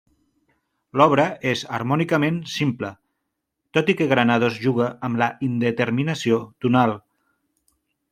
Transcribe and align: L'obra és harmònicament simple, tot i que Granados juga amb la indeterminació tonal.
L'obra 0.99 1.25
és 1.49 1.59
harmònicament 1.79 2.39
simple, 2.53 2.89
tot 3.79 3.91
i 3.95 3.95
que 3.99 4.07
Granados 4.15 4.57
juga 4.63 4.89
amb 5.09 5.21
la 5.23 5.29
indeterminació 5.49 6.41
tonal. 6.67 6.95